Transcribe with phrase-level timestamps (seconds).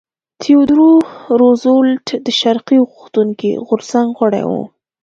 [0.41, 1.01] تیودور
[1.39, 4.53] روزولټ د ترقي غوښتونکي غورځنګ غړی و.